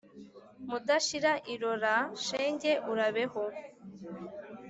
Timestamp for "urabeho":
2.91-3.43